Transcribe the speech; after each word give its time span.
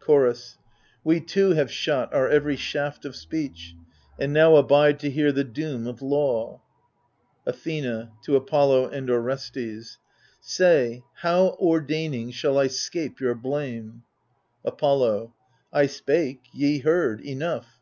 Chorus 0.00 0.58
We 1.02 1.18
too 1.18 1.52
have 1.52 1.72
shot 1.72 2.12
our 2.12 2.28
every 2.28 2.56
shaft 2.56 3.06
of 3.06 3.16
speech, 3.16 3.74
And 4.18 4.34
now 4.34 4.56
abide 4.56 4.98
to 5.00 5.08
hear 5.08 5.32
the 5.32 5.44
doom 5.44 5.86
of 5.86 6.02
law. 6.02 6.60
Athena 7.46 8.12
{to 8.24 8.36
Apollo 8.36 8.88
and 8.90 9.08
Orestes) 9.08 9.96
Say, 10.42 11.04
how 11.22 11.56
ordaining 11.58 12.32
shall 12.32 12.58
I 12.58 12.66
'scape 12.66 13.18
your 13.18 13.34
blame? 13.34 14.02
Apollo 14.62 15.32
1 15.70 15.88
spake, 15.88 16.42
ye 16.52 16.80
heard; 16.80 17.22
enough. 17.22 17.78